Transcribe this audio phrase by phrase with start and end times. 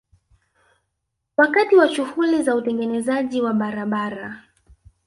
[1.37, 4.43] Wakati wa shughuli za utengenezaji wa barabara